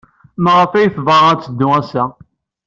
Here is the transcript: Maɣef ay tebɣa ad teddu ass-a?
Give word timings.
Maɣef 0.43 0.71
ay 0.73 0.89
tebɣa 0.95 1.21
ad 1.29 1.39
teddu 1.41 1.67
ass-a? 1.79 2.03